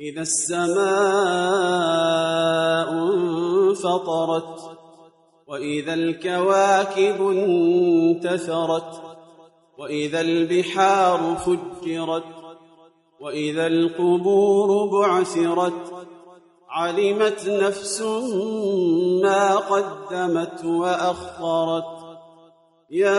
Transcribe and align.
إذا 0.00 0.20
السماء 0.20 0.78
انفطرت 2.92 4.78
وإذا 5.46 5.94
الكواكب 5.94 7.28
انتثرت 7.28 9.02
وإذا 9.78 10.20
البحار 10.20 11.36
فجرت 11.36 12.24
وإذا 13.20 13.66
القبور 13.66 14.86
بعثرت 14.86 16.06
علمت 16.68 17.48
نفس 17.48 18.02
ما 19.22 19.56
قدمت 19.56 20.64
وأخرت 20.64 21.98
يا 22.90 23.18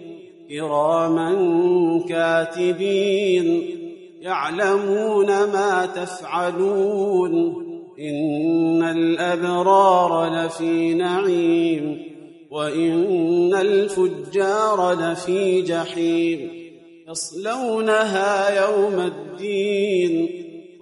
كراما 0.51 1.31
كاتبين 2.09 3.77
يعلمون 4.21 5.27
ما 5.27 5.89
تفعلون 5.95 7.55
إن 7.99 8.83
الأبرار 8.83 10.29
لفي 10.33 10.93
نعيم 10.93 12.11
وإن 12.51 13.53
الفجار 13.53 14.93
لفي 14.93 15.61
جحيم 15.61 16.49
يصلونها 17.09 18.65
يوم 18.65 18.99
الدين 18.99 20.29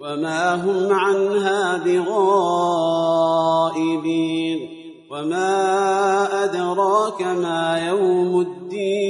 وما 0.00 0.54
هم 0.54 0.92
عنها 0.92 1.76
بغائبين 1.84 3.20
وما 5.10 6.44
أدراك 6.44 7.22
ما 7.22 7.86
يوم 7.88 8.40
الدين 8.40 9.09